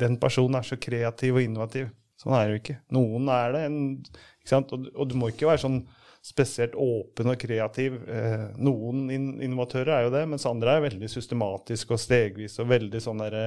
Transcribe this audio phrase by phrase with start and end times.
[0.00, 1.88] den personen er så kreativ og innovativ.
[2.18, 2.76] Sånn er det jo ikke.
[2.96, 3.64] Noen er det.
[3.68, 3.80] En,
[4.40, 4.74] ikke sant?
[4.74, 5.80] Og, og, du må ikke være sånn
[6.24, 8.00] spesielt åpen og kreativ.
[8.10, 12.72] Eh, noen in innovatører er jo det, mens andre er veldig systematisk og stegvis og
[12.72, 13.44] veldig sånn derre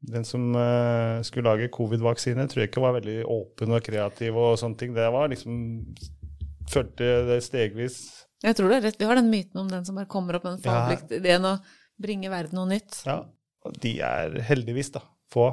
[0.00, 4.56] den som eh, skulle lage covid-vaksine, tror jeg ikke var veldig åpen og kreativ og
[4.60, 4.96] sånne ting.
[4.96, 5.60] Det var liksom
[6.70, 7.96] Følte det stegvis.
[8.44, 8.98] Jeg tror det er rett.
[9.00, 11.64] Vi har den myten om den som bare kommer opp med den fabelaktige ideen og
[11.98, 13.00] bringer verden noe nytt.
[13.08, 13.16] Ja,
[13.66, 15.02] og de er heldigvis da
[15.34, 15.48] få.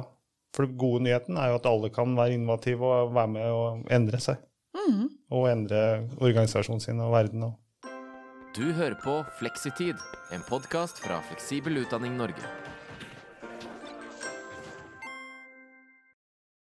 [0.58, 3.92] For den gode nyheten er jo at alle kan være innovative og være med og
[3.94, 4.40] endre seg.
[4.74, 5.04] Mm.
[5.30, 5.82] Og endre
[6.18, 7.44] organisasjonen sin og verden.
[7.46, 7.92] Og.
[8.56, 10.02] Du hører på Fleksitid,
[10.34, 12.42] en podkast fra Fleksibel utdanning Norge.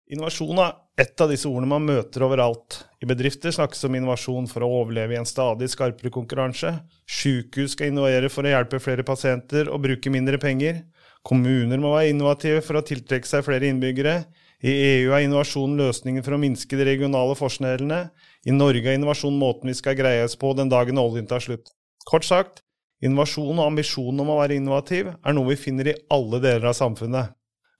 [0.10, 0.74] Innovasjon er
[1.06, 2.80] et av disse ordene man møter overalt.
[2.98, 6.80] I bedrifter snakkes om innovasjon for å overleve i en stadig skarpere konkurranse.
[7.06, 10.82] Sykehus skal innovere for å hjelpe flere pasienter og bruke mindre penger.
[11.24, 14.26] Kommuner må være innovative for å tiltrekke seg flere innbyggere.
[14.64, 18.02] I EU er innovasjon løsningen for å minske de regionale forskjellene.
[18.48, 21.72] I Norge er innovasjon måten vi skal greie oss på den dagen oljen tar slutt.
[22.08, 22.62] Kort sagt,
[23.04, 26.78] innovasjon og ambisjonen om å være innovativ er noe vi finner i alle deler av
[26.80, 27.32] samfunnet.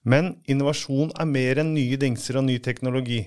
[0.04, 3.22] Men innovasjon er mer enn nye dingser og ny teknologi.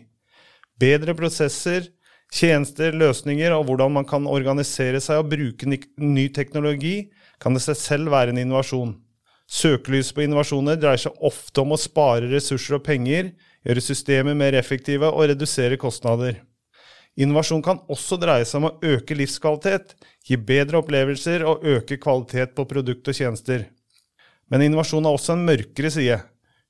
[0.77, 1.89] Bedre prosesser,
[2.33, 7.09] tjenester, løsninger og hvordan man kan organisere seg og bruke ny teknologi,
[7.41, 8.93] kan i seg selv være en innovasjon.
[9.47, 13.31] Søkelyset på innovasjoner dreier seg ofte om å spare ressurser og penger,
[13.63, 16.41] gjøre systemer mer effektive og redusere kostnader.
[17.17, 19.95] Innovasjon kan også dreie seg om å øke livskvalitet,
[20.27, 23.63] gi bedre opplevelser og øke kvalitet på produkt og tjenester.
[24.51, 26.19] Men innovasjon har også en mørkere side.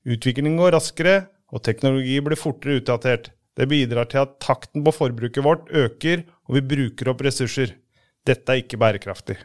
[0.08, 1.18] Utviklingen går raskere,
[1.52, 3.30] og teknologi blir fortere utdatert.
[3.58, 7.74] Det bidrar til at takten på forbruket vårt øker, og vi bruker opp ressurser.
[8.26, 9.38] Dette er ikke bærekraftig.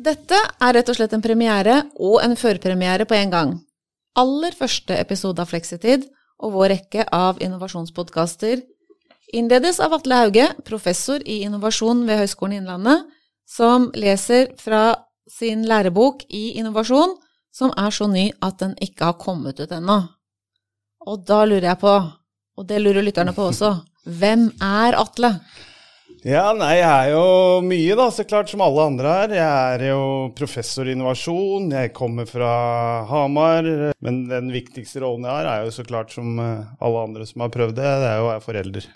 [0.00, 3.50] Dette er rett og slett en premiere og en førpremiere på en gang.
[4.16, 6.06] Aller første episode av Fleksitid
[6.42, 8.62] og vår rekke av innovasjonspodkaster
[9.32, 13.04] innledes av Atle Hauge, professor i innovasjon ved Høgskolen Innlandet,
[13.48, 14.94] som leser fra
[15.28, 17.14] sin lærebok i innovasjon,
[17.52, 19.98] som er så ny at den ikke har kommet ut ennå.
[21.04, 21.94] Og da lurer jeg på,
[22.56, 23.74] og det lurer lytterne på også,
[24.04, 25.34] hvem er Atle?
[26.22, 29.32] Ja, nei, jeg er jo mye, da, så klart, som alle andre her.
[29.34, 30.02] Jeg er jo
[30.38, 32.50] professor i innovasjon, jeg kommer fra
[33.10, 33.66] Hamar.
[33.98, 37.42] Men den viktigste rollen jeg har, er jo så klart som eh, alle andre som
[37.42, 38.86] har prøvd det, det er jo å være forelder.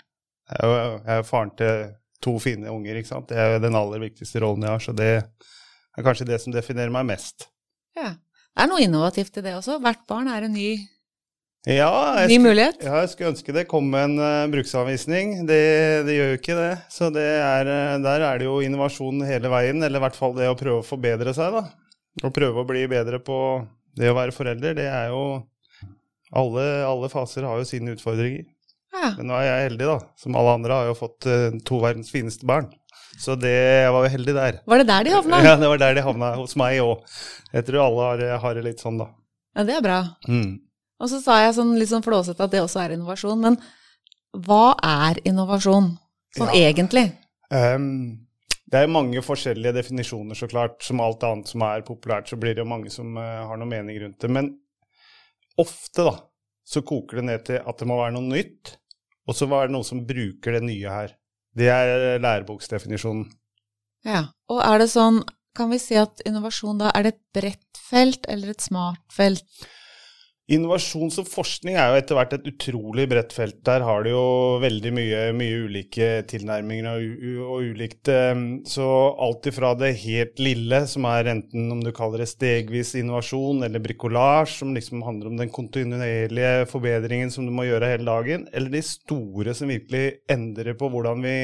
[0.47, 1.83] Jeg er jo jeg er faren til
[2.23, 3.27] to fine unger, ikke sant.
[3.27, 6.55] Det er jo den aller viktigste rollen jeg har, så det er kanskje det som
[6.55, 7.49] definerer meg mest.
[7.99, 8.13] Ja.
[8.57, 9.81] Det er noe innovativt i det også.
[9.83, 10.77] Hvert barn er en ny,
[11.67, 12.83] ja, ny skulle, mulighet.
[12.85, 15.33] Ja, jeg skulle ønske det kom med en uh, bruksanvisning.
[15.49, 15.59] Det,
[16.07, 16.71] det, gjør jo ikke det.
[16.93, 20.35] Så det er, uh, der er det jo innovasjon hele veien, eller i hvert fall
[20.37, 21.65] det å prøve å forbedre seg, da.
[22.23, 23.39] Å prøve å bli bedre på
[23.97, 25.23] det å være forelder, det er jo
[26.37, 28.45] alle, alle faser har jo sine utfordringer.
[28.95, 29.11] Ja.
[29.17, 29.97] Men nå er jeg heldig, da.
[30.23, 32.69] Som alle andre har jo fått uh, to verdens fineste barn.
[33.17, 34.61] Så det, jeg var jo heldig der.
[34.69, 35.41] Var det der de havna?
[35.43, 37.03] Ja, det var der de havna hos meg òg.
[37.53, 39.09] Jeg tror alle har, har, det litt sånn, da.
[39.57, 39.99] Ja, det er bra.
[40.29, 40.51] Mm.
[40.97, 43.43] Og så sa jeg sånn litt sånn flåsete at det også er innovasjon.
[43.43, 43.59] Men
[44.47, 45.91] hva er innovasjon,
[46.37, 46.69] sånn ja.
[46.69, 47.11] egentlig?
[47.53, 48.25] Um,
[48.67, 50.81] det er mange forskjellige definisjoner, så klart.
[50.85, 53.75] Som alt annet som er populært, så blir det jo mange som uh, har noen
[53.75, 54.31] mening rundt det.
[54.33, 54.51] Men
[55.61, 56.17] ofte, da,
[56.67, 58.75] så koker det ned til at det må være noe nytt,
[59.27, 61.15] og så er det noen som bruker det nye her.
[61.57, 63.25] Det er læreboksdefinisjonen.
[64.07, 64.27] Ja.
[64.51, 65.23] Og er det sånn,
[65.57, 69.43] kan vi si at innovasjon da, er det et bredt felt eller et smart felt?
[70.47, 73.57] Innovasjon og forskning er jo etter hvert et utrolig bredt felt.
[73.67, 74.21] Der har det jo
[74.63, 78.07] veldig mye, mye ulike tilnærminger og, og, ulikt.
[78.13, 78.85] Ehm, så
[79.25, 83.83] alt ifra det helt lille, som er enten om du kaller det stegvis innovasjon, eller
[83.83, 88.71] brikolasj, som liksom handler om den kontinuerlige forbedringen som du må gjøre hele dagen, eller
[88.71, 91.37] de store som virkelig endrer på hvordan vi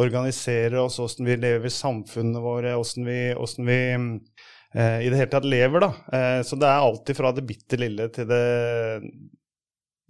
[0.00, 4.37] organiserer oss, hvordan vi lever samfunnet våre, hvordan vi, hvordan vi eh,
[4.74, 5.80] i det hele tatt lever.
[5.80, 5.90] da.
[6.12, 8.42] Eh, så det er alltid fra det bitte lille til det,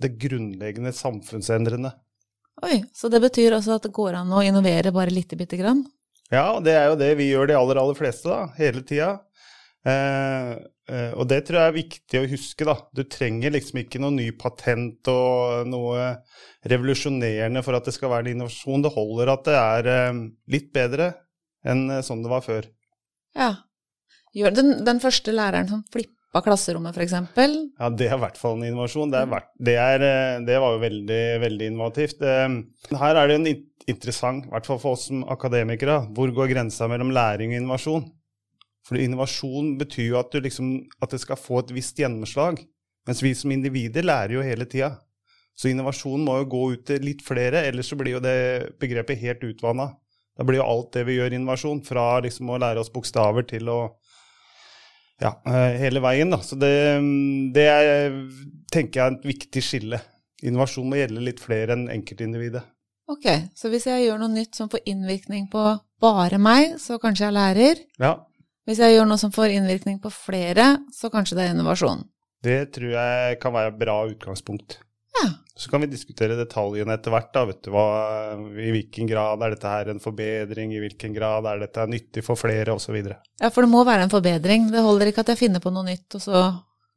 [0.02, 1.92] det grunnleggende samfunnsendrende.
[2.66, 5.84] Oi, Så det betyr altså at det går an å innovere bare lite bitte grann?
[6.28, 8.50] Ja, det er jo det vi gjør de aller, aller fleste, da.
[8.58, 9.12] Hele tida.
[9.86, 10.50] Eh,
[10.90, 12.74] eh, og det tror jeg er viktig å huske, da.
[12.92, 16.10] Du trenger liksom ikke noe ny patent og noe
[16.68, 18.84] revolusjonerende for at det skal være en innovasjon.
[18.84, 20.20] Det holder at det er eh,
[20.56, 21.12] litt bedre
[21.68, 22.68] enn eh, sånn det var før.
[23.38, 23.52] Ja,
[24.34, 27.14] den, den første læreren som flippa klasserommet, f.eks.?
[27.78, 29.12] Ja, det er i hvert fall en innovasjon.
[29.12, 32.22] Det, vært, det, er, eh, det var jo veldig, veldig innovativt.
[32.22, 32.60] Eh,
[33.00, 33.50] her er det en
[33.88, 38.08] interessant, i hvert fall for oss som akademikere, hvor går grensa mellom læring og innovasjon?
[38.88, 40.72] For innovasjon betyr jo at, du liksom,
[41.04, 42.62] at det skal få et visst gjennomslag.
[43.08, 44.94] Mens vi som individer lærer jo hele tida.
[45.58, 49.18] Så innovasjon må jo gå ut til litt flere, ellers så blir jo det begrepet
[49.20, 49.90] helt utvanna.
[50.38, 51.80] Da blir jo alt det vi gjør, innovasjon.
[51.86, 53.78] Fra liksom å lære oss bokstaver til å
[55.20, 56.38] Ja, eh, hele veien, da.
[56.46, 56.70] Så det,
[57.54, 58.18] det er,
[58.70, 60.00] tenker jeg er et viktig skille.
[60.46, 62.62] Innovasjon må gjelde litt flere enn enkeltindividet.
[63.08, 63.24] Ok,
[63.56, 65.62] så hvis jeg gjør noe nytt som får innvirkning på
[66.02, 67.84] bare meg, så kanskje jeg lærer.
[67.98, 68.18] Ja,
[68.68, 72.02] Hvis jeg gjør noe som får innvirkning på flere, så kanskje det er innovasjon.
[72.44, 74.76] det tror jeg kan være et bra utgangspunkt.
[75.18, 75.28] Ja.
[75.58, 77.32] Så kan vi diskutere detaljene etter hvert.
[77.34, 77.86] da, vet du hva,
[78.38, 82.38] I hvilken grad er dette her en forbedring, i hvilken grad er dette nyttig for
[82.38, 83.00] flere, osv.
[83.02, 84.70] Ja, for det må være en forbedring.
[84.70, 86.46] Det holder ikke at jeg finner på noe nytt, og så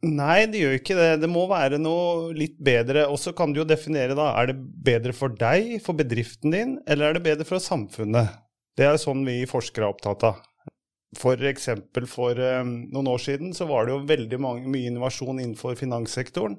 [0.01, 1.09] Nei, det gjør ikke det.
[1.21, 3.03] Det må være noe litt bedre.
[3.13, 4.31] Og så kan du jo definere, da.
[4.41, 8.31] Er det bedre for deg, for bedriften din, eller er det bedre for samfunnet?
[8.77, 10.41] Det er sånn vi forskere er opptatt av.
[11.19, 15.41] For eksempel for um, noen år siden så var det jo veldig mange, mye innovasjon
[15.41, 16.55] innenfor finanssektoren.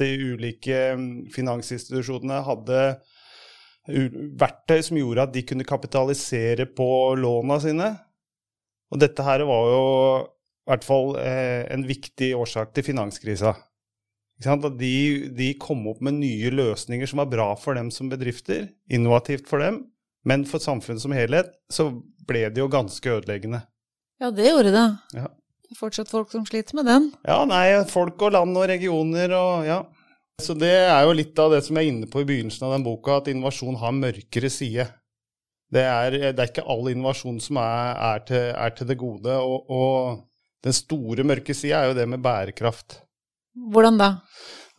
[0.00, 2.82] De ulike eh, finansinstitusjonene hadde
[3.90, 7.88] verktøy som gjorde at de kunne kapitalisere på låna sine.
[8.90, 9.84] Og dette her var jo
[10.20, 13.54] i hvert fall eh, en viktig årsak til finanskrisa.
[14.40, 14.94] De,
[15.36, 19.60] de kom opp med nye løsninger som var bra for dem som bedrifter, innovativt for
[19.60, 19.82] dem,
[20.24, 21.90] men for samfunnet som helhet så
[22.28, 23.62] ble det jo ganske ødeleggende.
[24.20, 24.86] Ja, det gjorde det.
[25.16, 25.26] Ja.
[25.70, 27.04] Det er fortsatt folk som sliter med den.
[27.22, 29.76] Ja, nei, folk og land og regioner og ja.
[30.42, 32.72] Så det er jo litt av det som jeg er inne på i begynnelsen av
[32.74, 34.88] den boka, at innovasjon har mørkere side.
[35.70, 39.36] Det er, det er ikke all innovasjon som er, er, til, er til det gode,
[39.36, 42.98] og, og den store mørke sida er jo det med bærekraft.
[43.70, 44.10] Hvordan da?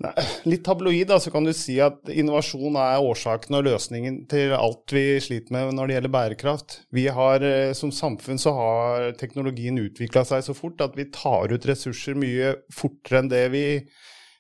[0.02, 0.12] Nei,
[0.50, 4.94] litt tabloid, da, så kan du si at innovasjon er årsaken og løsningen til alt
[4.96, 6.78] vi sliter med når det gjelder bærekraft.
[6.96, 11.54] Vi har, eh, Som samfunn så har teknologien utvikla seg så fort at vi tar
[11.54, 13.66] ut ressurser mye fortere enn det, vi,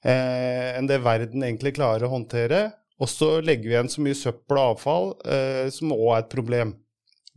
[0.03, 2.73] eh, enn det verden egentlig klarer å håndtere.
[2.99, 6.33] Og så legger vi igjen så mye søppel og avfall, eh, som òg er et
[6.33, 6.75] problem.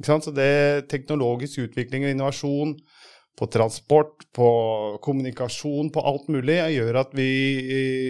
[0.03, 2.79] Så det teknologisk utvikling og innovasjon
[3.35, 4.49] på transport, på
[5.03, 7.29] kommunikasjon, på alt mulig, gjør at vi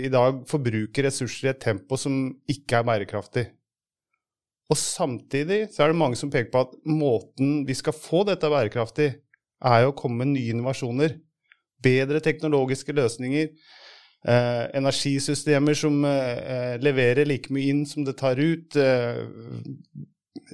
[0.04, 3.46] i- dag forbruker ressurser i et tempo som ikke er bærekraftig.
[4.70, 8.48] Og samtidig så er det mange som peker på at måten vi skal få dette
[8.48, 9.14] bærekraftig,
[9.64, 11.18] er å komme med nye innovasjoner.
[11.82, 13.48] Bedre teknologiske løsninger.
[14.24, 18.76] Eh, energisystemer som eh, leverer like mye inn som det tar ut.
[18.76, 19.24] Eh,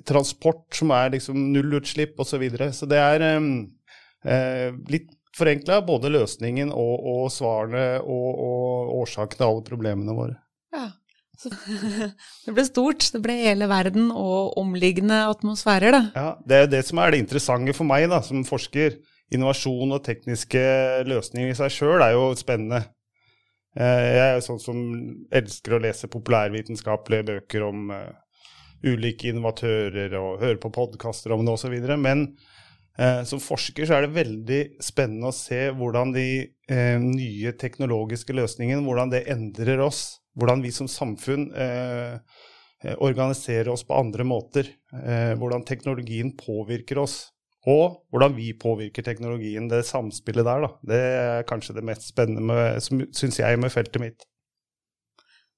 [0.07, 2.35] transport som er liksom nullutslipp osv.
[2.35, 2.71] Så, videre.
[2.75, 3.61] så det er eh, eh,
[4.25, 10.37] litt forenkla, både løsningen og, og svarene og, og årsaken til alle problemene våre.
[10.75, 10.89] Ja.
[11.41, 11.53] Så,
[12.45, 13.07] det ble stort.
[13.15, 16.03] Det ble hele verden og omliggende atmosfærer, det.
[16.19, 18.99] Ja, Det er det som er det interessante for meg da, som forsker.
[19.31, 20.61] Innovasjon og tekniske
[21.07, 22.83] løsninger i seg sjøl er jo spennende.
[23.79, 24.81] Eh, Jeg er sånn som
[25.31, 28.11] elsker å lese populærvitenskapelige bøker om eh,
[28.91, 31.77] ulike innovatører og høre på podkaster om det osv.
[31.95, 32.60] Men eh,
[33.25, 36.27] som forsker så er det veldig spennende å se hvordan de
[36.71, 40.21] eh, nye teknologiske løsningene hvordan det endrer oss.
[40.39, 42.17] Hvordan vi som samfunn eh,
[42.85, 44.69] eh, organiserer oss på andre måter.
[44.95, 47.23] Eh, hvordan teknologien påvirker oss.
[47.69, 49.69] Og hvordan vi påvirker teknologien.
[49.69, 50.71] Det samspillet der, da.
[50.93, 54.29] Det er kanskje det mest spennende, syns jeg, med feltet mitt.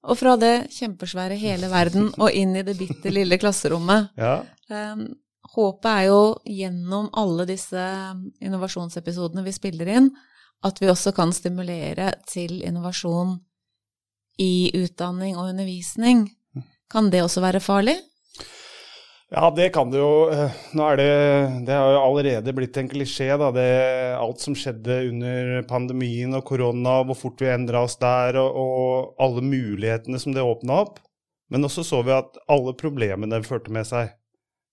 [0.02, 4.10] Og fra det kjempesvære hele verden og inn i det bitte lille klasserommet.
[4.18, 4.40] Ja.
[4.66, 5.12] Um,
[5.56, 7.86] håpet er jo gjennom alle disse
[8.40, 10.12] innovasjonsepisodene vi spiller inn,
[10.62, 13.36] at vi også kan stimulere til innovasjon
[14.40, 16.26] i utdanning og undervisning.
[16.92, 17.98] Kan det også være farlig?
[19.32, 20.28] Ja, det kan det jo.
[20.28, 21.12] Eh, Nå er det
[21.66, 23.48] Det har jo allerede blitt en klisjé, da.
[23.54, 23.68] Det,
[24.20, 29.22] alt som skjedde under pandemien og korona, hvor fort vi endra oss der, og, og
[29.24, 31.00] alle mulighetene som det åpna opp.
[31.48, 34.12] Men også så vi at alle problemene det førte med seg,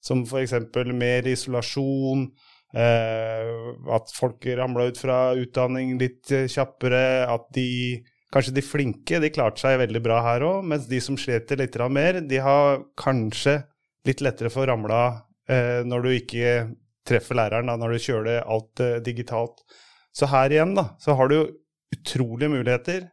[0.03, 0.55] som f.eks.
[0.93, 2.27] mer isolasjon,
[2.75, 3.51] eh,
[3.95, 7.69] at folk ramla ut fra utdanning litt kjappere, at de
[8.29, 11.73] Kanskje de flinke de klarte seg veldig bra her òg, mens de som sliter litt
[11.89, 13.55] mer, de har kanskje
[14.05, 15.15] litt lettere for å ramle av
[15.49, 16.51] eh, når du ikke
[17.09, 19.63] treffer læreren, da, når du kjører alt eh, digitalt.
[20.13, 21.39] Så her igjen da, så har du
[21.95, 23.07] utrolige muligheter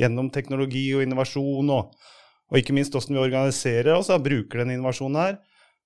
[0.00, 1.92] gjennom teknologi og innovasjon, og,
[2.48, 5.40] og ikke minst hvordan vi organiserer oss og bruker den innovasjonen her.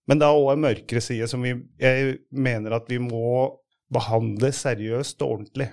[0.07, 3.59] Men det er òg en mørkere side som vi, jeg mener at vi må
[3.93, 5.71] behandle seriøst og ordentlig.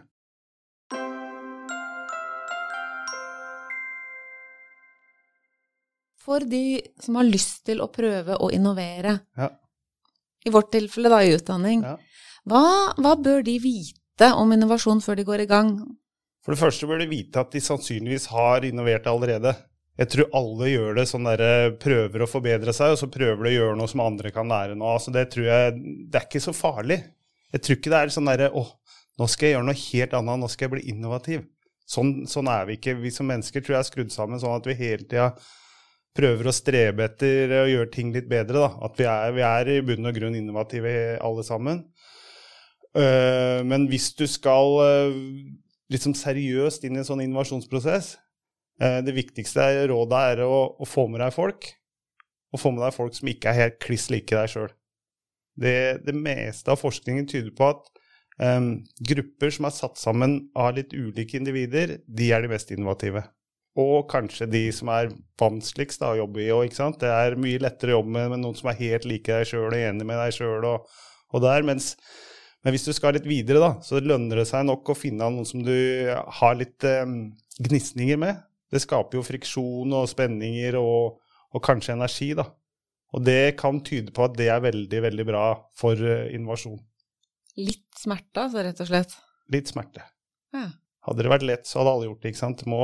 [6.24, 9.50] For de som har lyst til å prøve å innovere, Ja.
[10.46, 11.98] i vårt tilfelle da i utdanning, Ja.
[12.46, 15.98] Hva, hva bør de vite om innovasjon før de går i gang?
[16.44, 19.56] For det første bør de vite at de sannsynligvis har innovert allerede.
[20.00, 23.52] Jeg tror alle gjør det sånn derre prøver å forbedre seg, og så prøver de
[23.52, 25.02] å gjøre noe som andre kan lære noe av.
[25.04, 25.76] Så det tror jeg
[26.10, 27.04] Det er ikke så farlig.
[27.54, 28.64] Jeg tror ikke det er sånn derre Å,
[29.22, 31.44] nå skal jeg gjøre noe helt annet, nå skal jeg bli innovativ.
[31.94, 32.96] Sånn, sånn er vi ikke.
[33.04, 35.34] Vi som mennesker tror jeg er skrudd sammen sånn at vi hele tida
[36.18, 38.64] prøver å strebe etter å gjøre ting litt bedre.
[38.64, 38.72] Da.
[38.88, 41.84] At vi er, vi er i bunn og grunn innovative alle sammen.
[42.94, 45.16] Uh, men hvis du skal uh,
[45.94, 48.16] liksom seriøst inn i en sånn innovasjonsprosess,
[49.06, 51.68] det viktigste rådet er å, å, få med deg folk.
[52.54, 54.72] Og få med deg folk som ikke er helt kliss like deg sjøl.
[55.54, 55.76] Det,
[56.06, 57.90] det, meste av forskningen tyder på at
[58.42, 58.76] um,
[59.06, 63.26] grupper som er satt sammen av litt ulike individer, de er de mest innovative.
[63.80, 65.12] Og kanskje de som er
[65.42, 66.74] vanskeligst da, å jobbe i òg.
[67.02, 69.72] Det er mye lettere å jobbe med, med noen som er helt like deg sjøl
[69.72, 70.68] og enig med deg sjøl.
[70.70, 70.90] Og,
[71.34, 71.48] og,
[72.64, 75.48] men hvis du skal litt videre, da, så lønner det seg nok å finne noen
[75.48, 75.74] som du
[76.38, 78.40] har litt um, gnisninger med.
[78.74, 81.20] Det skaper jo friksjon og spenninger og,
[81.54, 82.48] og kanskje energi, da.
[83.14, 85.44] Og det kan tyde på at det er veldig, veldig bra
[85.78, 86.80] for uh, innovasjon.
[87.62, 89.14] Litt smerte, altså, rett og slett?
[89.54, 90.02] Litt smerte.
[90.56, 90.72] Ja.
[91.04, 92.32] Hadde det vært lett, så hadde alle gjort det.
[92.32, 92.64] ikke sant?
[92.64, 92.82] Det må,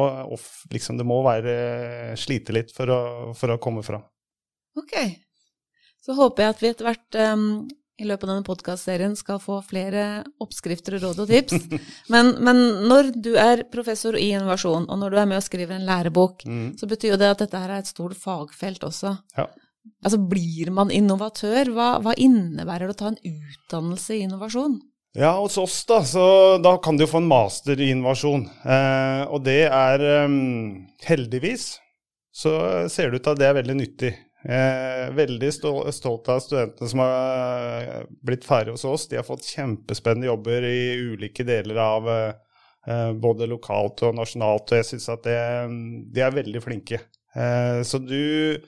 [0.74, 1.56] liksom, det må være
[2.20, 3.02] slite litt for å,
[3.38, 4.04] for å, komme fram.
[4.78, 4.96] Ok.
[6.04, 7.48] Så håper jeg at vi etter hvert um,
[8.00, 11.66] i løpet av denne podkastserien skal få flere oppskrifter og råd og tips.
[12.14, 15.78] Men, men, når du er professor i innovasjon, og når du er med og skriver
[15.78, 16.70] en lærebok, mm.
[16.80, 19.14] så betyr jo det at dette her er et stort fagfelt også.
[19.38, 19.46] Ja.
[20.04, 21.72] Altså, blir man innovatør?
[21.76, 24.80] Hva, hva innebærer det å ta en utdannelse i innovasjon?
[25.18, 26.24] Ja, hos oss da, så
[26.62, 28.46] da kan du jo få en master i innovasjon.
[28.64, 31.72] Eh, og det er um, heldigvis
[32.40, 32.52] så
[32.90, 34.12] ser det ut til at det er veldig nyttig.
[34.40, 39.08] Eh, veldig stolt av studentene som har blitt ferdige hos oss.
[39.12, 44.80] De har fått kjempespennende jobber i ulike deler av eh, både lokalt og nasjonalt, og
[44.80, 45.40] jeg syns at det,
[46.16, 47.02] de er veldig flinke.
[47.36, 48.62] Eh, så du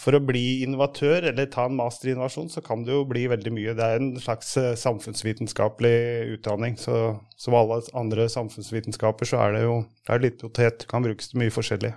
[0.00, 3.28] for å bli innovatør eller ta en master i innovasjon, så kan det jo bli
[3.30, 3.74] veldig mye.
[3.78, 5.98] Det er en slags eh, samfunnsvitenskapelig
[6.34, 6.74] utdanning.
[6.80, 6.96] Så
[7.38, 10.88] som alle andre samfunnsvitenskaper så er det jo det er litt potet.
[10.90, 11.94] Kan brukes til mye forskjellig.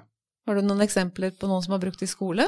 [0.47, 2.45] Har du noen eksempler på noen som har brukt det i skole?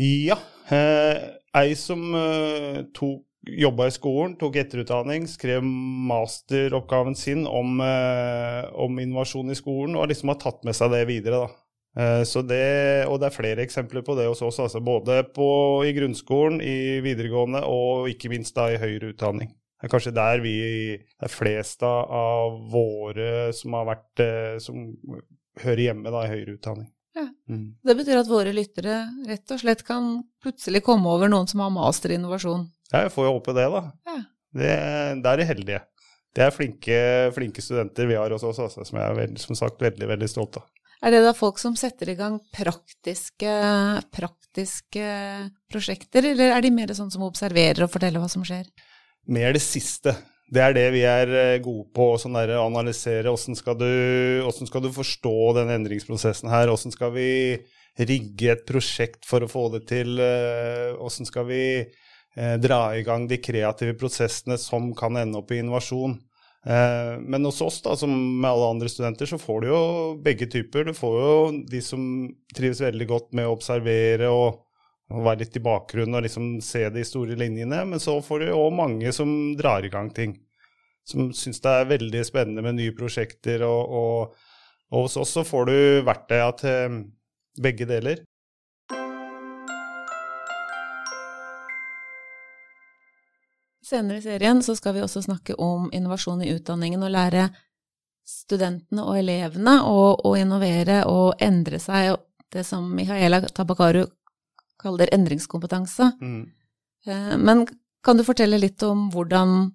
[0.00, 0.38] Ja.
[0.74, 1.20] Eh,
[1.54, 5.64] ei som eh, tok jobba i skolen, tok etterutdanning, skrev
[6.08, 11.04] masteroppgaven sin om, eh, om, innovasjon i skolen, og liksom har tatt med seg det
[11.10, 11.44] videre.
[11.94, 15.48] Eh, det, og det er flere eksempler på det hos oss, altså både på,
[15.86, 19.52] i grunnskolen, i videregående og ikke minst da i høyere utdanning.
[19.52, 20.56] Det er kanskje der vi
[20.96, 24.88] er flest av våre som vært eh, som
[25.60, 26.93] hører hjemme da, i høyere utdanning.
[27.14, 27.28] Ja.
[27.48, 27.66] Mm.
[27.84, 31.72] Det betyr at våre lyttere rett og slett kan plutselig komme over noen som har
[31.74, 32.66] master i innovasjon?
[32.90, 33.82] Ja, jeg får jo håpe det, da.
[34.10, 34.20] Ja.
[34.54, 34.70] Det,
[35.30, 35.82] er de heldige.
[36.34, 36.98] Det er flinke,
[37.34, 40.30] flinke, studenter vi har hos oss, altså, som jeg er veldig, som sagt veldig, veldig
[40.30, 40.66] stolt av.
[41.04, 43.54] Er det da folk som setter i gang praktiske,
[44.14, 45.08] praktiske
[45.70, 48.66] prosjekter, eller er de mer sånn som observerer og forteller hva som skjer?
[49.30, 50.14] Mer det siste.
[50.54, 53.30] Det er det vi er eh, gode på, sånn å analysere.
[53.32, 53.88] Hvordan skal, du,
[54.44, 56.70] hvordan skal du forstå den endringsprosessen her?
[56.70, 57.30] Hvordan skal vi
[57.98, 60.14] rigge et prosjekt for å få det til?
[60.22, 65.50] Eh, hvordan skal vi eh, dra i gang de kreative prosessene som kan ende opp
[65.54, 66.20] i innovasjon?
[66.64, 68.08] Men hos oss, da, som
[68.40, 69.80] med alle andre studenter, så får du jo
[70.24, 70.86] begge typer.
[70.88, 71.34] Du får jo
[71.68, 72.06] de som
[72.56, 74.62] trives veldig godt med å observere og,
[75.12, 77.82] og være litt i bakgrunnen og liksom se de store linjene.
[77.90, 80.36] Men så får du òg mange som drar i gang ting.
[81.04, 83.66] Som syns det er veldig spennende med nye prosjekter.
[83.68, 84.54] Og, og,
[84.90, 85.76] og hos oss så får du
[86.08, 87.02] verktøya til
[87.60, 88.24] begge deler.
[93.84, 97.50] Senere i serien så skal vi også snakke om innovasjon i utdanningen og lære
[98.24, 102.14] studentene og elevene å innovere og endre seg,
[102.48, 104.06] det som Mihaela Tabakaru
[104.84, 106.10] kaller det endringskompetanse.
[106.20, 106.42] Mm.
[107.06, 107.64] Eh, men
[108.04, 109.72] kan du fortelle litt om hvordan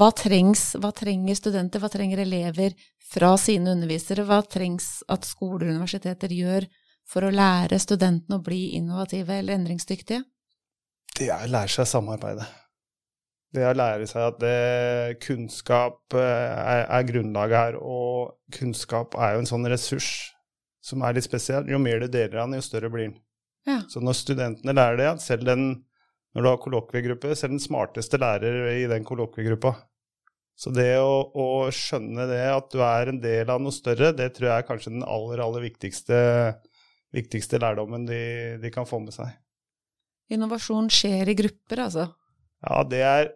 [0.00, 2.76] hva trengs, hva trenger studenter, hva trenger elever
[3.10, 4.24] fra sine undervisere?
[4.26, 6.68] Hva trengs at skoler og universiteter gjør
[7.10, 10.22] for å lære studentene å bli innovative eller endringsdyktige?
[11.18, 12.46] Det er å lære seg samarbeidet.
[12.46, 12.60] samarbeide.
[13.50, 14.58] Det å lære seg at det,
[15.24, 20.10] kunnskap eh, er, er, grunnlaget her, og kunnskap er jo en sånn ressurs
[20.86, 21.66] som er litt spesiell.
[21.66, 23.16] Jo mer du deler av den, jo større blir den.
[23.68, 23.80] Ja.
[23.92, 25.64] Så når studentene lærer det, selv den,
[26.34, 29.74] når du har kollokviegruppe, selv den smarteste lærer i den kollokviegruppa.
[30.60, 34.32] Så det å, å, skjønne det, at du er en del av noe større, det
[34.36, 36.18] tror jeg er kanskje den aller, aller viktigste,
[37.16, 38.22] viktigste lærdommen de,
[38.60, 39.32] de kan få med seg.
[40.30, 42.10] Innovasjon skjer i grupper, altså?
[42.60, 43.30] Ja, det er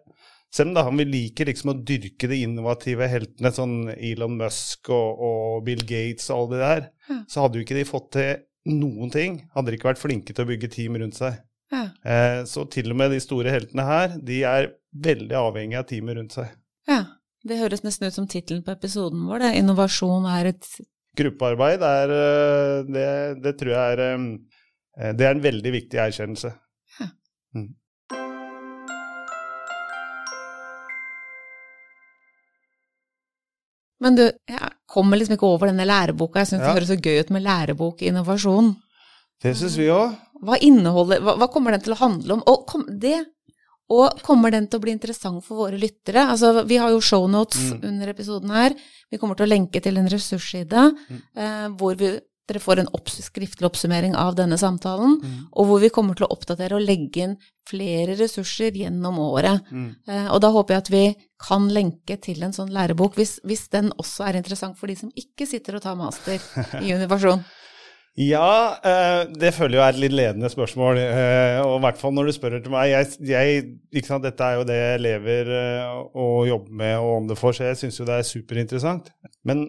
[0.55, 5.23] selv om da vi liker liksom å dyrke de innovative heltene, sånn Elon Musk og,
[5.27, 7.17] og Bill Gates og alle de der, Ja.
[7.27, 8.29] så hadde jo ikke de fått til
[8.69, 9.43] noen ting.
[9.55, 11.37] Hadde de ikke vært flinke til å bygge team rundt seg.
[11.73, 11.85] Ja.
[12.05, 14.71] Eh, så til og med de store heltene her, de er
[15.05, 16.51] veldig avhengige av teamet rundt seg.
[16.91, 17.03] ja.
[17.45, 19.43] Det høres nesten ut som tittelen på episoden vår.
[19.43, 19.49] Det.
[19.59, 20.69] Innovasjon er et
[21.15, 23.09] Gruppearbeid er eh, det,
[23.43, 26.51] det tror jeg er eh, Det er en veldig viktig erkjennelse.
[26.97, 27.11] Ja.
[34.03, 36.39] Men du, jeg kommer liksom ikke over denne læreboka.
[36.43, 36.73] Jeg syns Ja.
[36.73, 38.75] det høres så gøy ut med lærebok-innovasjon.
[39.43, 40.15] Det syns vi òg.
[40.43, 42.43] Hva hva, hva kommer den til å handle om?
[42.47, 43.25] Og, kom, det,
[43.89, 46.27] og kommer den til å bli interessant for våre lyttere?
[46.29, 47.83] Altså, vi har jo shownotes Mm.
[47.83, 48.73] under episoden her.
[49.11, 51.21] Vi kommer til å lenke til en ressursside Mm.
[51.35, 55.47] eh, hvor vi, dere får en opps, skriftlig oppsummering av denne samtalen, Mm.
[55.51, 57.37] og hvor vi kommer til å oppdatere og legge inn
[57.67, 59.61] flere ressurser gjennom året.
[59.71, 59.95] Mm.
[60.07, 61.05] Eh, og da håper jeg at vi
[61.41, 65.09] kan lenke til en sånn lærebok, hvis, hvis den også er interessant for de som
[65.17, 66.37] ikke sitter og tar master
[66.81, 67.41] i innovasjon.
[68.15, 70.97] Ja, eh, det føler jeg er et litt ledende spørsmål.
[71.03, 72.93] eh, og i hvert fall når du spør til meg.
[72.93, 77.27] Jeg, jeg, sant, dette er jo det jeg lever eh, og jobber med og om
[77.27, 79.09] det for, så jeg syns jo det er superinteressant.
[79.43, 79.65] Men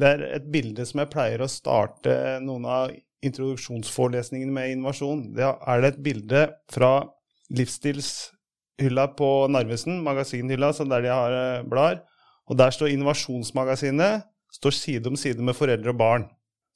[0.00, 2.12] det er et bilde som jeg pleier å starte
[2.44, 2.92] noen av
[3.26, 5.26] introduksjonsforelesningene med innovasjon.
[5.36, 6.92] Det er det et bilde fra
[7.52, 12.00] livsstilshylla på Narvesen, magasinhylla, der de har eh, blar.
[12.50, 16.24] Og der står Innovasjonsmagasinet står side om side med foreldre og barn.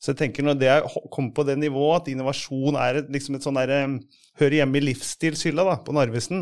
[0.02, 3.38] Så jeg tenker når det er kommer på det nivået at innovasjon er et, liksom
[3.38, 3.86] et sånn derre
[4.34, 6.40] Hører hjemme i livsstilshylla da, på Narvesen.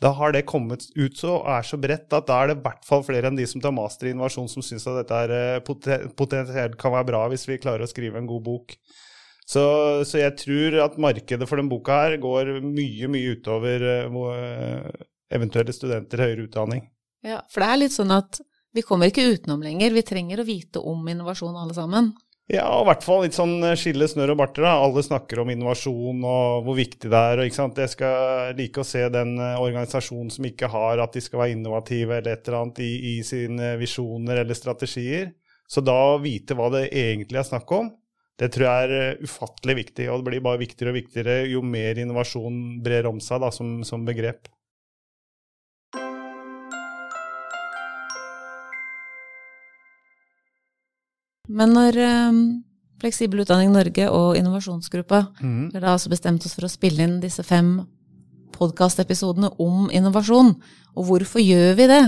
[0.00, 2.62] Da har det kommet ut så og er så bredt at da er det i
[2.64, 6.08] hvert fall flere enn de som tar master i innovasjon, som syns at dette eh,
[6.16, 8.72] potensielt kan være bra hvis vi klarer å skrive en god bok.
[9.46, 9.62] Så,
[10.08, 15.06] så jeg tror at markedet for den boka her går mye, mye utover eh, eh,
[15.36, 16.86] eventuelle studenter i høyere utdanning.
[17.26, 18.40] Ja, for det er litt sånn at
[18.76, 19.94] vi kommer ikke utenom lenger.
[19.96, 22.10] Vi trenger å vite om innovasjon alle sammen.
[22.46, 24.62] Ja, og i hvert fall litt sånn eh, skille snørr og barter.
[24.62, 24.76] da.
[24.78, 27.40] Alle snakker om innovasjon og hvor viktig det er.
[27.42, 27.80] og ikke sant?
[27.82, 31.56] Jeg skal like å se den eh, organisasjonen som ikke har at de skal være
[31.56, 35.32] innovative eller et eller annet i, i sine visjoner eller strategier.
[35.66, 37.90] Så da å vite hva det egentlig er snakk om,
[38.38, 40.06] det tror jeg er eh, ufattelig viktig.
[40.12, 43.80] Og det blir bare viktigere og viktigere jo mer innovasjon brer om seg da, som,
[43.88, 44.46] som begrep.
[51.48, 51.98] Men når
[52.30, 52.38] um,
[53.02, 55.74] Fleksibel utdanning Norge og Innovasjonsgruppa mm.
[55.74, 57.78] har altså bestemt oss for å spille inn disse fem
[58.56, 60.54] podkastepisodene om innovasjon,
[60.96, 62.04] og hvorfor gjør vi det?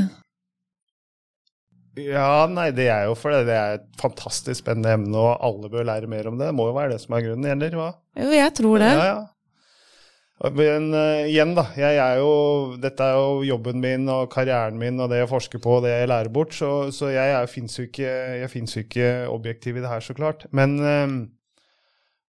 [1.98, 5.88] Ja, nei, det er jo fordi det er et fantastisk spennende emne, og alle bør
[5.88, 6.48] lære mer om det.
[6.50, 7.88] Det må jo være det som er grunnen, eller hva?
[8.18, 8.92] Jo, jeg tror det.
[8.94, 9.18] Ja, ja.
[10.54, 11.64] Men uh, igjen, da.
[11.74, 15.62] Jeg er jo, dette er jo jobben min og karrieren min og det jeg forsker
[15.62, 18.12] på og det jeg lærer bort, så, så jeg, finnes jo ikke,
[18.84, 20.46] ikke objektiv i det her, så klart.
[20.54, 21.16] Men uh,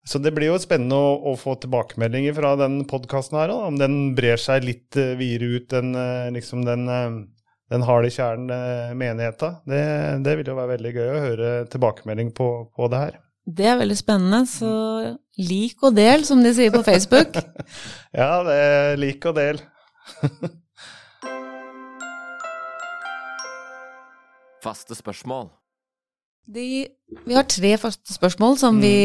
[0.07, 3.81] Så det blir jo spennende å, å få tilbakemeldinger fra den podkasten her, da, om
[3.81, 7.25] den brer seg litt uh, videre ut enn uh, liksom den uh,
[7.67, 9.57] den harde kjernen menigheta.
[9.67, 9.81] Det,
[10.23, 13.17] det vil jo være veldig gøy å høre tilbakemelding på, på det her.
[13.47, 14.71] Det er veldig spennende, så
[15.39, 17.37] lik og del, som de sier på Facebook.
[18.17, 19.61] Ja, det er lik og del.
[24.65, 25.51] Faste spørsmål.
[26.47, 26.87] De,
[27.27, 28.97] vi har tre faste spørsmål som vi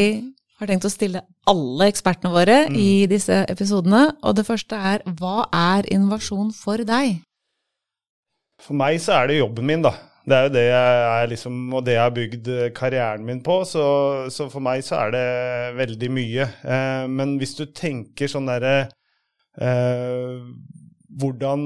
[0.62, 4.16] har tenkt å stille alle ekspertene våre i disse episodene.
[4.24, 7.20] Og det første er hva er innovasjon for deg?
[8.62, 9.94] For meg så er det jobben min, da.
[10.22, 13.42] Det er jo det jeg er liksom, og det jeg har bygd eh, karrieren min
[13.46, 13.62] på.
[13.68, 13.84] Så,
[14.34, 15.28] så for meg så er det
[15.80, 16.48] veldig mye.
[16.62, 18.76] Eh, men hvis du tenker sånn derre
[19.58, 20.42] eh,
[21.22, 21.64] Hvordan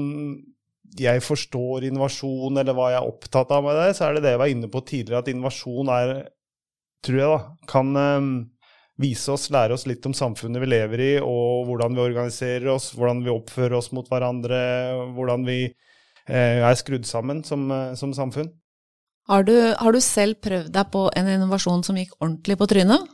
[0.96, 4.32] jeg forstår innovasjon, eller hva jeg er opptatt av med det, så er det det
[4.34, 6.12] jeg var inne på tidligere, at innovasjon er,
[7.04, 8.30] tror jeg, da, kan eh,
[9.04, 12.90] vise oss, lære oss litt om samfunnet vi lever i, og hvordan vi organiserer oss,
[12.96, 14.58] hvordan vi oppfører oss mot hverandre,
[15.16, 15.60] hvordan vi
[16.34, 18.50] er skrudd sammen som, eh, som samfunn.
[19.26, 23.08] Har du, har du selv prøvd deg på en innovasjon som gikk ordentlig på trynet?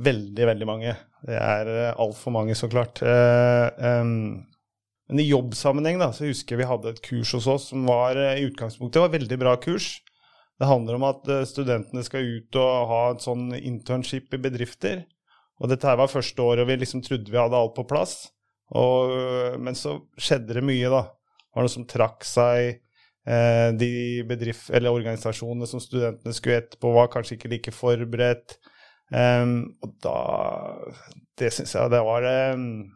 [0.00, 0.94] Veldig, veldig mange.
[1.26, 3.02] Det er uh, altfor mange, så klart.
[3.02, 4.06] Eh,
[5.08, 8.16] men i jobbsammenheng da, så husker jeg vi hadde et kurs hos oss som var
[8.16, 9.98] eh, i utgangspunktet var et veldig bra kurs.
[10.58, 15.04] Det handler om at eh, studentene skal ut og ha et sånn internship i bedrifter.
[15.58, 18.28] Og dette her var første året, vi liksom trodde vi hadde alt på plass.
[18.78, 19.10] Og,
[19.64, 21.00] men så skjedde det mye, da.
[21.54, 22.80] Var noe som trakk seg.
[23.28, 23.90] Eh, de
[24.28, 28.56] bedrift, eller organisasjonene som studentene skulle etterpå, var kanskje ikke like forberedt.
[29.08, 30.18] Um, og da
[31.40, 32.90] Det syns jeg det var em,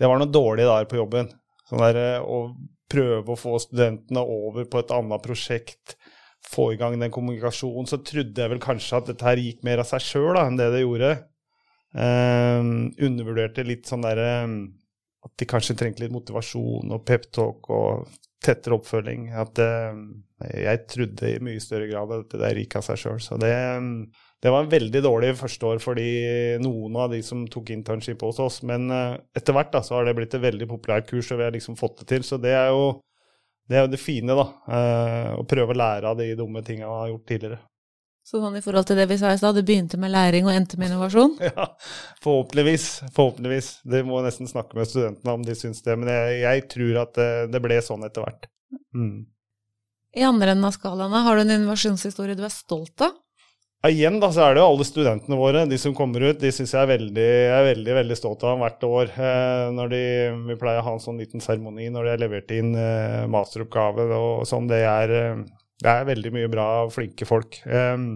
[0.00, 1.28] Det var noe dårlig der på jobben.
[1.68, 2.54] Sånn der, eh, å
[2.88, 5.96] prøve å få studentene over på et annet prosjekt,
[6.48, 9.82] få i gang den kommunikasjonen, så trodde jeg vel kanskje at dette her gikk mer
[9.82, 11.10] av seg sjøl enn det det gjorde.
[11.92, 14.30] Um, undervurderte litt sånn derre
[15.26, 18.08] At de kanskje trengte litt motivasjon og peptalk og
[18.44, 19.28] tettere oppfølging.
[19.34, 19.98] At uh,
[20.54, 23.18] jeg trodde i mye større grad at det der gikk av seg sjøl.
[23.22, 23.50] Så det,
[24.44, 25.98] det var en veldig dårlig første år for
[26.62, 28.60] noen av de som tok internship hos oss.
[28.68, 31.48] Men uh, etter hvert da, så har det blitt et veldig populært kurs, og vi
[31.48, 32.26] har liksom fått det til.
[32.26, 33.00] Så det er jo
[33.68, 34.46] det, er jo det fine, da.
[34.70, 37.60] Uh, å prøve å lære av de dumme tinga man har gjort tidligere.
[38.28, 40.52] Så sånn i forhold til det vi sa i stad, det begynte med læring og
[40.52, 41.38] endte med innovasjon?
[41.48, 41.70] Ja,
[42.20, 42.88] forhåpentligvis.
[43.16, 43.70] Forhåpentligvis.
[43.88, 45.96] Det må nesten snakke med studentene om de syns det.
[45.96, 48.50] Men jeg, jeg tror at det, det, ble sånn etter hvert.
[48.92, 49.14] Mm.
[50.18, 53.16] I andre enden av skalaene, har du en innovasjonshistorie du er stolt av?
[53.78, 56.50] Ja, igjen da, så er det jo alle studentene våre, de som kommer ut, de
[56.52, 59.12] syns jeg er veldig, jeg er veldig, veldig stolt av hvert år.
[59.14, 60.02] Eh, når de,
[60.50, 64.08] vi pleier å ha en sånn liten seremoni når de har levert inn eh, masteroppgave
[64.18, 64.68] og sånn.
[64.68, 65.40] Det er, eh,
[65.82, 67.60] det er veldig mye bra og flinke folk.
[67.66, 68.08] Um,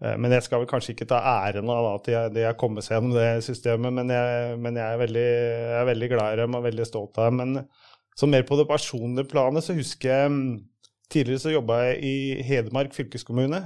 [0.00, 3.18] men jeg skal vel kanskje ikke ta æren av at de har kommet seg gjennom
[3.18, 6.64] det systemet, men jeg, men jeg, er, veldig, jeg er, veldig, glad i dem og
[6.64, 7.42] veldig stolt av dem.
[7.42, 7.66] Men
[8.16, 10.50] så mer på det personlige planet så husker jeg mm,
[11.10, 13.58] Tidligere så jobba jeg i Hedmark fylkeskommune.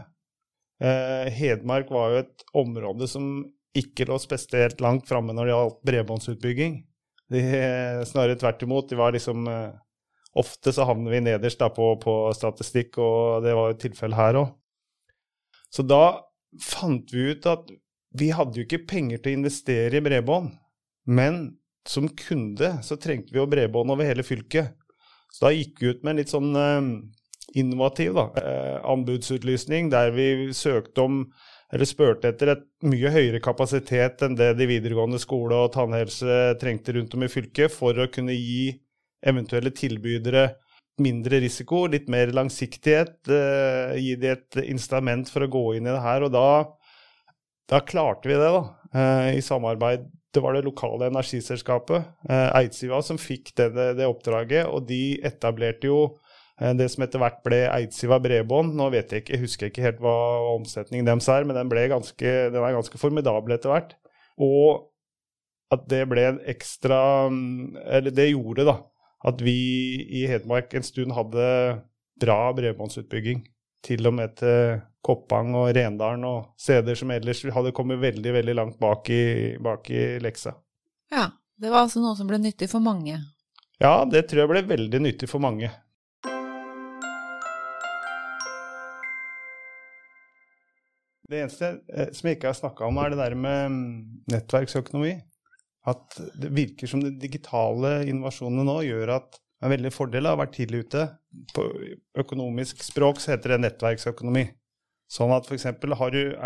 [0.80, 3.26] Eh, Hedmark var jo et område som
[3.76, 6.78] ikke lå spesielt langt framme når det gjaldt bredbåndsutbygging.
[7.34, 7.42] De,
[8.08, 8.88] snarere tvert imot.
[8.88, 9.76] De var liksom eh,
[10.34, 14.38] Ofte så havner vi nederst da, på, på, statistikk, og det var jo tilfellet her
[14.42, 14.52] òg.
[15.70, 16.04] Så da
[16.62, 17.70] fant vi ut at
[18.14, 20.52] vi hadde jo ikke penger til å investere i bredbånd,
[21.10, 21.44] men
[21.86, 24.74] som kunde så trengte vi jo bredbånd over hele fylket.
[25.34, 26.90] Så da gikk vi ut med en litt sånn eh,
[27.58, 31.18] innovativ da, eh, anbudsutlysning, der vi søkte om
[31.74, 36.94] eller spurte etter et mye høyere kapasitet enn det de videregående skole og tannhelse trengte
[36.94, 38.76] rundt om i fylket, for å kunne gi
[39.26, 40.48] eventuelle tilbydere
[41.02, 45.94] mindre risiko, litt mer langsiktighet, eh, gi de et instrument for å gå inn i
[45.94, 46.26] det her.
[46.26, 46.48] Og da,
[47.70, 48.62] da klarte vi det, da,
[48.94, 50.06] eh, i samarbeid.
[50.34, 55.18] Det var det lokale energiselskapet, eh, Eidsiva, som fikk det, det, det oppdraget, og de
[55.26, 56.16] etablerte jo
[56.60, 58.74] Eh, det som etter hvert ble Eidsiva Bredbånd.
[58.78, 60.16] Nå vet jeg ikke, jeg husker ikke helt hva
[60.54, 63.94] omsetningen deres er, men den, ble ganske, den er ganske formidabel etter hvert.
[64.42, 64.90] Og
[65.74, 66.96] at det ble en ekstra
[67.96, 68.74] Eller det gjorde da
[69.24, 69.56] at vi
[70.20, 71.44] i Hedmark en stund hadde
[72.20, 73.44] bra bredbåndsutbygging.
[73.84, 78.56] Til og med til Koppang og Rendalen og steder som ellers hadde kommet veldig veldig
[78.56, 80.54] langt bak i, bak i leksa.
[81.12, 81.28] Ja,
[81.60, 83.18] det var altså noe som ble nyttig for mange?
[83.82, 85.68] Ja, det tror jeg ble veldig nyttig for mange.
[91.24, 93.86] Det eneste eh, som jeg ikke har snakka om, er det der med mm,
[94.32, 95.14] nettverksøkonomi.
[95.90, 100.26] At det virker som den digitale innovasjonene nå gjør at det er en veldig fordel
[100.28, 101.02] av å være tidlig ute.
[101.54, 101.66] På
[102.20, 104.46] økonomisk språk så heter det nettverksøkonomi.
[105.12, 105.66] Sånn at f.eks.
[105.68, 105.76] er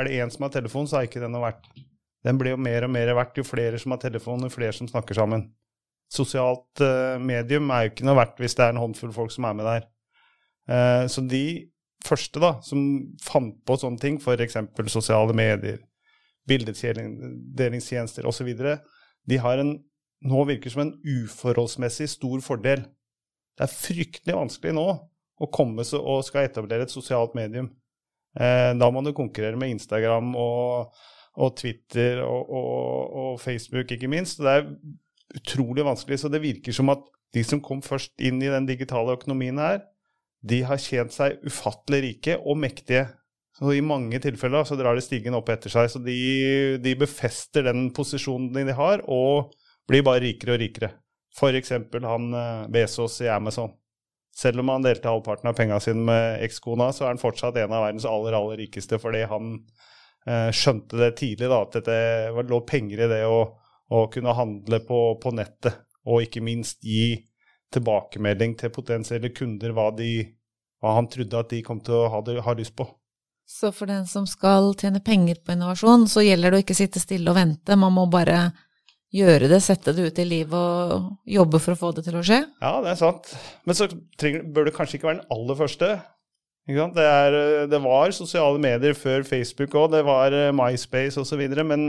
[0.07, 1.71] det én som har telefon, så har ikke den noe verdt.
[2.27, 4.91] Den blir jo mer og mer verdt jo flere som har telefon, jo flere som
[4.91, 5.47] snakker sammen.
[6.13, 9.45] Sosialt uh, medium er jo ikke noe verdt hvis det er en håndfull folk som
[9.49, 9.83] er med der.
[10.69, 11.45] Uh, så de
[12.05, 12.79] første da, som
[13.23, 14.57] fant på sånne ting, f.eks.
[14.93, 15.79] sosiale medier,
[16.49, 18.49] bildedelingstjenester osv.,
[19.29, 19.77] de har en
[20.27, 22.83] nå virker som en uforholdsmessig stor fordel.
[23.59, 24.87] Det er fryktelig vanskelig nå
[25.39, 27.69] å komme og skal etablere et sosialt medium.
[28.39, 30.97] Eh, da må du konkurrere med Instagram og,
[31.39, 34.43] og Twitter og, og, og, Facebook, ikke minst.
[34.43, 34.67] Det er
[35.39, 36.21] utrolig vanskelig.
[36.23, 39.83] Så det virker som at de som kom først inn i den digitale økonomien her,
[40.43, 43.09] de har tjent seg ufattelig rike og mektige.
[43.59, 45.91] Så I mange tilfeller så drar de stigen opp etter seg.
[45.91, 46.15] Så de,
[46.83, 49.51] de befester den posisjonen de har, og
[49.89, 50.93] blir bare rikere og rikere.
[51.35, 51.75] F.eks.
[51.75, 53.75] han Besos Bezos i Amazon.
[54.39, 57.75] Selv om han delte halvparten av pengene sine med ekskona, så er han fortsatt en
[57.75, 59.57] av verdens aller, aller rikeste, fordi han
[60.29, 63.41] eh, skjønte det tidlig, da, at det lå penger i det å,
[63.91, 67.17] å kunne handle på, på nettet, og ikke minst gi
[67.75, 70.23] tilbakemelding til potensielle kunder hva, de,
[70.79, 72.87] hva han trodde at de kom til å ha, ha, lyst på.
[73.49, 77.01] Så for den som skal tjene penger på innovasjon, så gjelder det å ikke sitte
[77.01, 78.51] stille og vente, man må bare
[79.15, 82.25] gjøre det, sette det ut i livet og jobbe for å få det til å
[82.27, 82.43] skje?
[82.61, 83.33] Ja, det er sant.
[83.65, 83.89] Men så
[84.21, 85.91] trenger, bør det kanskje ikke være den aller første.
[86.69, 87.39] Det, er,
[87.73, 91.41] det, var sosiale medier før Facebook òg, det var eh, MySpace osv.
[91.65, 91.87] Men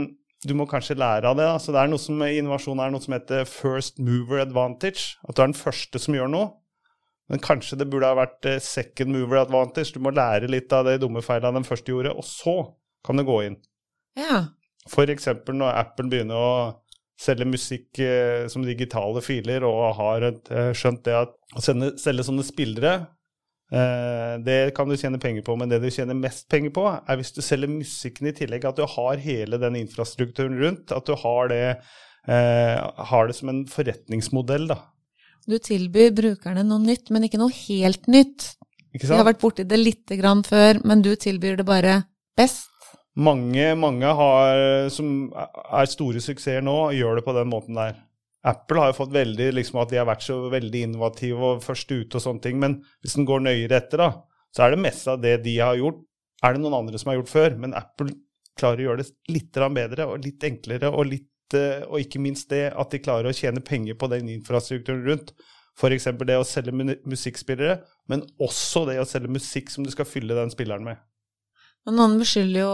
[0.48, 1.44] du må kanskje lære av det.
[1.44, 5.18] Altså, det er noe som, innovasjon er noe som heter first mover advantage.
[5.28, 6.48] At du er den første som gjør noe.
[7.30, 9.94] Men kanskje det burde ha vært eh, second mover advantage.
[9.94, 12.56] Du må lære litt av de dumme feilene den første gjorde, og så
[13.06, 13.60] kan du gå inn.
[14.18, 14.48] Ja.
[14.90, 16.52] For eksempel når Apple begynner å
[17.20, 22.46] selge musikk eh, som digitale filer og har eh, skjønt det at å selge sånne
[22.46, 22.98] spillere
[23.70, 27.30] det kan du tjene penger på, men det du tjener mest penger på, er hvis
[27.36, 28.64] du selger musikken i tillegg.
[28.66, 30.90] At du har hele den infrastrukturen rundt.
[30.90, 31.76] At du har det,
[32.26, 32.80] eh,
[33.12, 34.80] har det som en forretningsmodell, da.
[35.48, 38.54] Du tilbyr brukerne noe nytt, men ikke noe helt nytt.
[38.90, 39.28] Ikke Vi har sant?
[39.30, 42.02] vært borti det lite grann før, men du tilbyr det bare
[42.36, 42.68] best.
[43.20, 47.98] Mange, mange har, som er store suksesser nå, gjør det på den måten der.
[48.46, 51.90] Apple har jo fått veldig liksom at de har vært så veldig innovative og først
[51.92, 54.12] ute og sånne ting, men hvis en går nøyere etter, da,
[54.54, 56.00] så er det meste av det de har gjort,
[56.40, 57.56] er det noen andre som har gjort før.
[57.60, 58.14] Men Apple
[58.58, 62.68] klarer å gjøre det litt bedre og litt enklere, og, litt, og ikke minst det
[62.70, 65.32] at de klarer å tjene penger på den infrastrukturen rundt.
[65.80, 66.08] F.eks.
[66.26, 66.74] det å selge
[67.08, 67.78] musikkspillere,
[68.10, 71.00] men også det å selge musikk som du skal fylle den spilleren med.
[71.88, 72.72] Men noen beskylder jo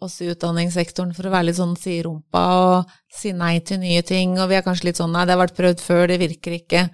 [0.00, 4.00] oss i utdanningssektoren for å være litt sånn si rumpa og si nei til nye
[4.06, 6.56] ting, og vi er kanskje litt sånn nei, det har vært prøvd før, det virker
[6.56, 6.86] ikke.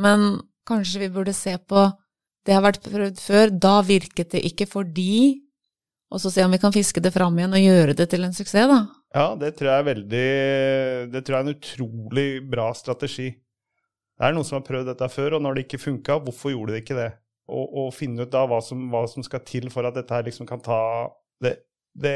[0.00, 1.90] Men kanskje vi burde se på
[2.44, 5.40] det har vært prøvd før, da virket det ikke fordi,
[6.12, 8.36] og så se om vi kan fiske det fram igjen og gjøre det til en
[8.36, 8.80] suksess, da.
[9.14, 10.28] Ja, det tror jeg er veldig
[11.12, 13.28] Det tror jeg er en utrolig bra strategi.
[14.14, 16.74] Det er noen som har prøvd dette før, og når det ikke funka, hvorfor gjorde
[16.74, 17.12] det ikke det?
[17.50, 20.24] Og, og finne ut da hva som, hva som skal til for at dette her
[20.26, 20.80] liksom kan ta
[21.42, 21.56] det,
[21.94, 22.14] det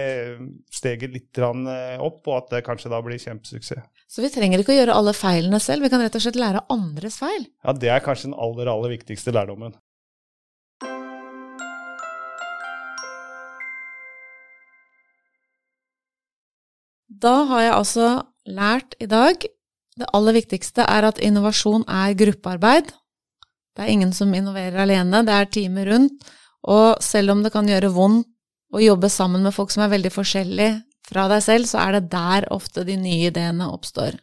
[0.74, 3.82] steget litt eh, opp, og at det kanskje da blir kjempesuksess.
[4.08, 6.64] Så vi trenger ikke å gjøre alle feilene selv, vi kan rett og slett lære
[6.72, 7.44] andres feil.
[7.66, 9.76] Ja, det er kanskje den aller, aller viktigste lærdommen.
[17.18, 18.09] Da har jeg altså
[18.46, 19.42] lært i dag
[19.98, 22.92] det aller viktigste er at innovasjon er gruppearbeid.
[23.74, 26.28] Det er ingen som innoverer alene, det er teamet rundt.
[26.68, 28.28] Og selv om det kan gjøre vondt
[28.74, 32.11] å jobbe sammen med folk som er veldig forskjellige fra deg selv, så er det
[32.12, 34.18] der ofte de nye ideene oppstår.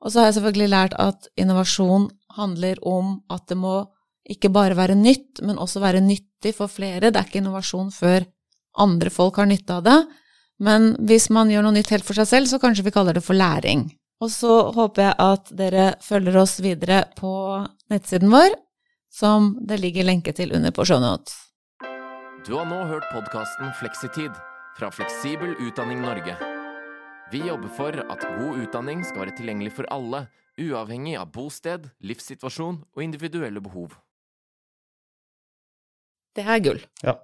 [0.00, 3.82] Og så har jeg selvfølgelig lært at innovasjon handler om at det må
[4.30, 7.10] ikke bare være nytt, men også være nyttig for flere.
[7.10, 8.24] Det er ikke innovasjon før
[8.80, 9.98] andre folk har nytte av det.
[10.60, 13.24] Men hvis man gjør noe nytt helt for seg selv, så kanskje vi kaller det
[13.24, 13.88] for læring.
[14.20, 17.32] Og så håper jeg at dere følger oss videre på
[17.92, 18.52] nettsiden vår,
[19.08, 21.32] som det ligger lenke til under på shownotes.
[22.44, 24.36] Du har nå hørt podkasten Fleksitid
[24.76, 26.36] fra Fleksibel utdanning Norge.
[27.32, 30.26] Vi jobber for at god utdanning skal være tilgjengelig for alle,
[30.60, 33.94] uavhengig av bosted, livssituasjon og individuelle behov.
[36.36, 36.82] Det er gull.
[37.04, 37.16] Ja.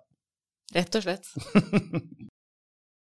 [0.75, 1.29] Rett og slett.